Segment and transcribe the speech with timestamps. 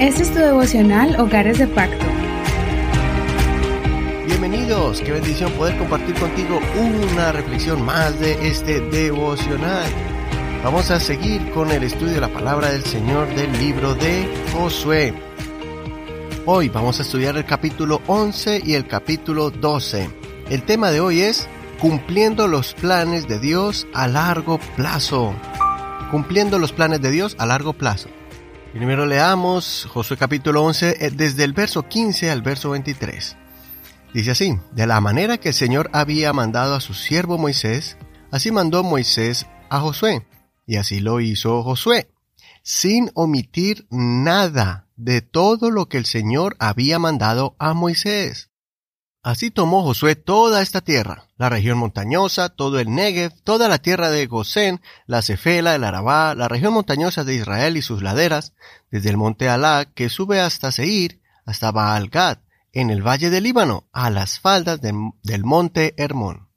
[0.00, 2.06] Este es tu devocional Hogares de Pacto.
[4.26, 9.90] Bienvenidos, qué bendición poder compartir contigo una reflexión más de este devocional.
[10.62, 15.12] Vamos a seguir con el estudio de la palabra del Señor del libro de Josué.
[16.46, 20.08] Hoy vamos a estudiar el capítulo 11 y el capítulo 12.
[20.48, 21.48] El tema de hoy es
[21.80, 25.34] Cumpliendo los planes de Dios a largo plazo.
[26.12, 28.08] Cumpliendo los planes de Dios a largo plazo.
[28.72, 33.36] Primero leamos Josué capítulo 11 eh, desde el verso 15 al verso 23.
[34.12, 37.96] Dice así, de la manera que el Señor había mandado a su siervo Moisés,
[38.30, 40.26] así mandó Moisés a Josué,
[40.66, 42.10] y así lo hizo Josué,
[42.62, 48.47] sin omitir nada de todo lo que el Señor había mandado a Moisés.
[49.28, 54.08] Así tomó Josué toda esta tierra, la región montañosa, todo el Negev, toda la tierra
[54.08, 58.54] de Gosén, la Cefela, el Arabá, la región montañosa de Israel y sus laderas,
[58.90, 62.10] desde el monte Alá, que sube hasta Seir, hasta baal
[62.72, 66.48] en el valle del Líbano, a las faldas del monte Hermón.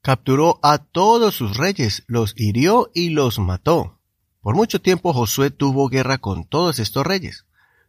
[0.00, 3.98] Capturó a todos sus reyes, los hirió y los mató.
[4.42, 7.46] Por mucho tiempo Josué tuvo guerra con todos estos reyes.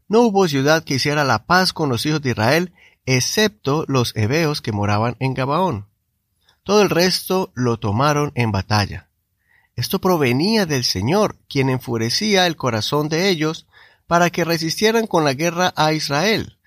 [0.07, 2.73] No hubo ciudad que hiciera la paz con los hijos de Israel,
[3.05, 5.87] excepto los heveos que moraban en Gabaón.
[6.63, 9.09] Todo el resto lo tomaron en batalla.
[9.75, 13.67] Esto provenía del Señor, quien enfurecía el corazón de ellos
[14.05, 16.59] para que resistieran con la guerra a Israel,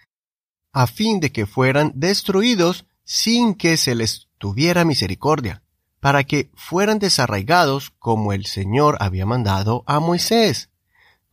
[0.72, 5.62] a fin de que fueran destruidos sin que se les tuviera misericordia,
[6.00, 10.70] para que fueran desarraigados como el Señor había mandado a Moisés.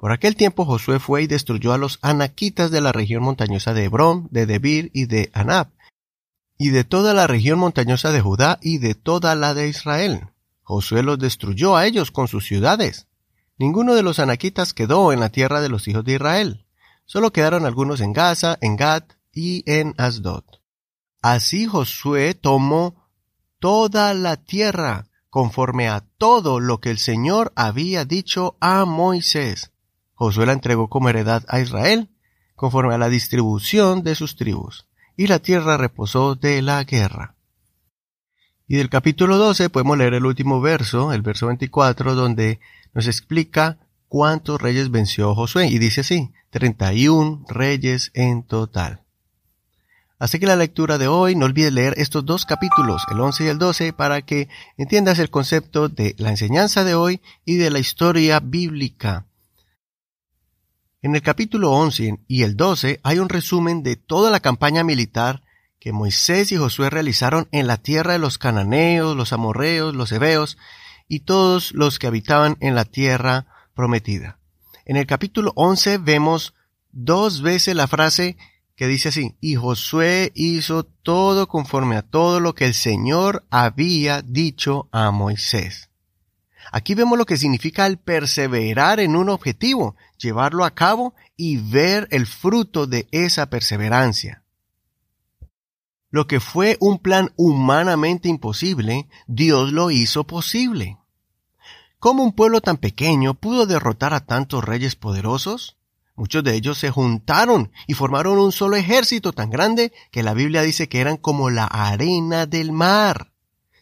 [0.01, 3.83] Por aquel tiempo Josué fue y destruyó a los anaquitas de la región montañosa de
[3.83, 5.67] Hebrón, de Debir y de Anab,
[6.57, 10.29] y de toda la región montañosa de Judá y de toda la de Israel.
[10.63, 13.05] Josué los destruyó a ellos con sus ciudades.
[13.59, 16.65] Ninguno de los anaquitas quedó en la tierra de los hijos de Israel.
[17.05, 20.45] Solo quedaron algunos en Gaza, en Gad y en Asdod.
[21.21, 23.07] Así Josué tomó
[23.59, 29.71] toda la tierra, conforme a todo lo que el Señor había dicho a Moisés.
[30.21, 32.07] Josué la entregó como heredad a Israel,
[32.55, 34.85] conforme a la distribución de sus tribus,
[35.17, 37.33] y la tierra reposó de la guerra.
[38.67, 42.59] Y del capítulo 12 podemos leer el último verso, el verso 24, donde
[42.93, 43.79] nos explica
[44.09, 49.01] cuántos reyes venció Josué, y dice así, 31 reyes en total.
[50.19, 53.47] Así que la lectura de hoy, no olvides leer estos dos capítulos, el 11 y
[53.47, 57.79] el 12, para que entiendas el concepto de la enseñanza de hoy y de la
[57.79, 59.25] historia bíblica
[61.01, 65.43] en el capítulo 11 y el 12 hay un resumen de toda la campaña militar
[65.79, 70.57] que Moisés y Josué realizaron en la tierra de los cananeos, los amorreos, los heveos
[71.07, 74.37] y todos los que habitaban en la tierra prometida.
[74.85, 76.53] En el capítulo 11 vemos
[76.91, 78.37] dos veces la frase
[78.75, 84.23] que dice así, y Josué hizo todo conforme a todo lo que el Señor había
[84.23, 85.90] dicho a Moisés.
[86.71, 92.07] Aquí vemos lo que significa el perseverar en un objetivo, llevarlo a cabo y ver
[92.11, 94.43] el fruto de esa perseverancia.
[96.09, 100.97] Lo que fue un plan humanamente imposible, Dios lo hizo posible.
[101.99, 105.77] ¿Cómo un pueblo tan pequeño pudo derrotar a tantos reyes poderosos?
[106.15, 110.61] Muchos de ellos se juntaron y formaron un solo ejército tan grande que la Biblia
[110.61, 113.33] dice que eran como la arena del mar.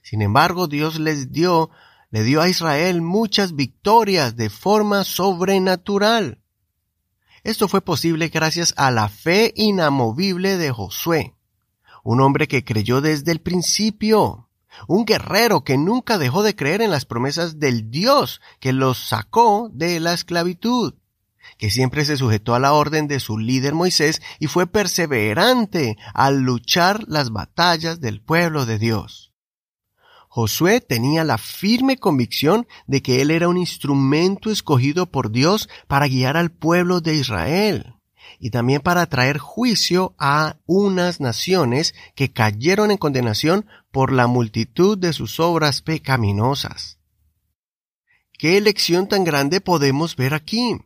[0.02, 1.70] Sin embargo, Dios les dio
[2.12, 6.42] le dio a Israel muchas victorias de forma sobrenatural.
[7.44, 11.36] Esto fue posible gracias a la fe inamovible de Josué,
[12.04, 14.50] un hombre que creyó desde el principio,
[14.88, 19.70] un guerrero que nunca dejó de creer en las promesas del Dios que los sacó
[19.72, 20.96] de la esclavitud,
[21.58, 26.42] que siempre se sujetó a la orden de su líder Moisés y fue perseverante al
[26.42, 29.29] luchar las batallas del pueblo de Dios.
[30.40, 36.08] Josué tenía la firme convicción de que él era un instrumento escogido por Dios para
[36.08, 37.96] guiar al pueblo de Israel
[38.40, 44.98] y también para traer juicio a unas naciones que cayeron en condenación por la multitud
[44.98, 47.00] de sus obras pecaminosas.
[48.32, 50.78] ¿Qué elección tan grande podemos ver aquí?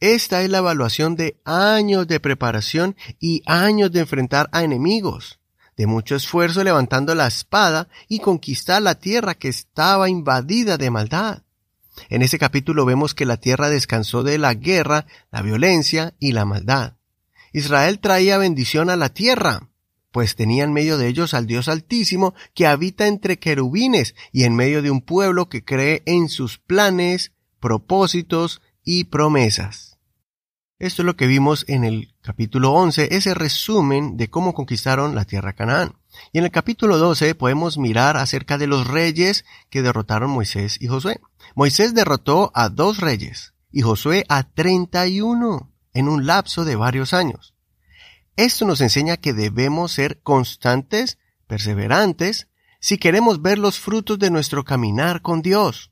[0.00, 5.38] Esta es la evaluación de años de preparación y años de enfrentar a enemigos
[5.76, 11.42] de mucho esfuerzo levantando la espada y conquistar la tierra que estaba invadida de maldad.
[12.08, 16.44] En ese capítulo vemos que la tierra descansó de la guerra, la violencia y la
[16.44, 16.94] maldad.
[17.52, 19.68] Israel traía bendición a la tierra,
[20.10, 24.54] pues tenía en medio de ellos al Dios Altísimo que habita entre querubines y en
[24.54, 29.91] medio de un pueblo que cree en sus planes, propósitos y promesas.
[30.82, 35.24] Esto es lo que vimos en el capítulo 11, ese resumen de cómo conquistaron la
[35.24, 35.94] tierra Canaán.
[36.32, 40.88] Y en el capítulo 12 podemos mirar acerca de los reyes que derrotaron Moisés y
[40.88, 41.20] Josué.
[41.54, 47.54] Moisés derrotó a dos reyes y Josué a 31 en un lapso de varios años.
[48.34, 52.48] Esto nos enseña que debemos ser constantes, perseverantes,
[52.80, 55.91] si queremos ver los frutos de nuestro caminar con Dios.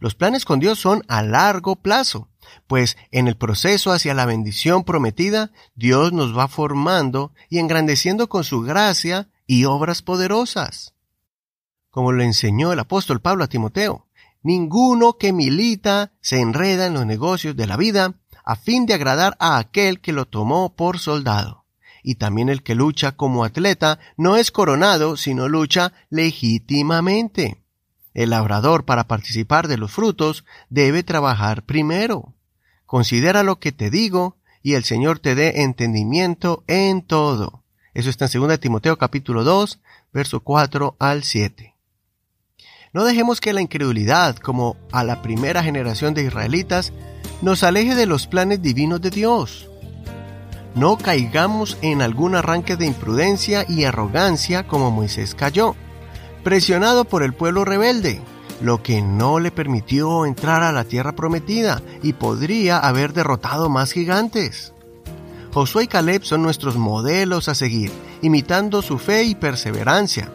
[0.00, 2.28] Los planes con Dios son a largo plazo
[2.66, 8.44] pues en el proceso hacia la bendición prometida, Dios nos va formando y engrandeciendo con
[8.44, 10.94] su gracia y obras poderosas.
[11.90, 14.06] Como lo enseñó el apóstol Pablo a Timoteo,
[14.42, 18.14] ninguno que milita se enreda en los negocios de la vida
[18.44, 21.64] a fin de agradar a aquel que lo tomó por soldado.
[22.02, 27.65] Y también el que lucha como atleta no es coronado, sino lucha legítimamente.
[28.16, 32.32] El labrador para participar de los frutos debe trabajar primero.
[32.86, 37.62] Considera lo que te digo y el Señor te dé entendimiento en todo.
[37.92, 39.80] Eso está en 2 Timoteo capítulo 2,
[40.14, 41.74] verso 4 al 7.
[42.94, 46.94] No dejemos que la incredulidad, como a la primera generación de israelitas,
[47.42, 49.68] nos aleje de los planes divinos de Dios.
[50.74, 55.76] No caigamos en algún arranque de imprudencia y arrogancia como Moisés cayó,
[56.46, 58.22] presionado por el pueblo rebelde
[58.60, 63.90] lo que no le permitió entrar a la tierra prometida y podría haber derrotado más
[63.90, 64.72] gigantes.
[65.52, 67.90] Josué y Caleb son nuestros modelos a seguir,
[68.22, 70.30] imitando su fe y perseverancia.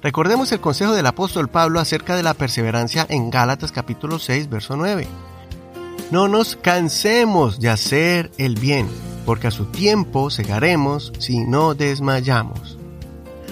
[0.00, 4.74] Recordemos el consejo del apóstol Pablo acerca de la perseverancia en Gálatas capítulo 6, verso
[4.74, 5.06] 9.
[6.10, 8.88] No nos cansemos de hacer el bien,
[9.26, 12.79] porque a su tiempo segaremos si no desmayamos.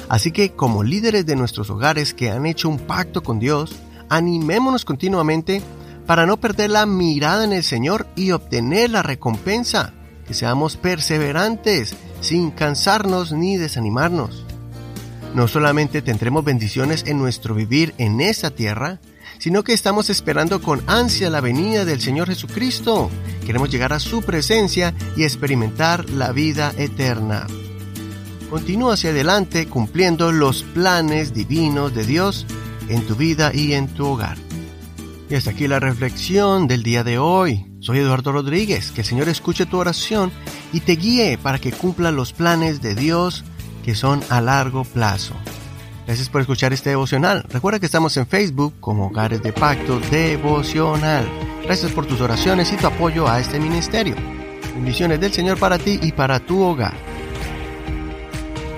[0.08, 3.76] Así que como líderes de nuestros hogares que han hecho un pacto con Dios,
[4.08, 5.62] animémonos continuamente
[6.06, 9.93] para no perder la mirada en el Señor y obtener la recompensa,
[10.26, 14.44] que seamos perseverantes, sin cansarnos ni desanimarnos.
[15.34, 19.00] No solamente tendremos bendiciones en nuestro vivir en esta tierra,
[19.38, 23.10] sino que estamos esperando con ansia la venida del Señor Jesucristo.
[23.44, 27.46] Queremos llegar a su presencia y experimentar la vida eterna.
[28.50, 32.46] Continúa hacia adelante cumpliendo los planes divinos de Dios
[32.88, 34.38] en tu vida y en tu hogar.
[35.28, 37.66] Y hasta aquí la reflexión del día de hoy.
[37.80, 38.90] Soy Eduardo Rodríguez.
[38.90, 40.32] Que el Señor escuche tu oración
[40.72, 43.44] y te guíe para que cumpla los planes de Dios
[43.84, 45.34] que son a largo plazo.
[46.06, 47.44] Gracias por escuchar este devocional.
[47.50, 51.28] Recuerda que estamos en Facebook como Hogares de Pacto Devocional.
[51.64, 54.16] Gracias por tus oraciones y tu apoyo a este ministerio.
[54.74, 57.07] Bendiciones del Señor para ti y para tu hogar.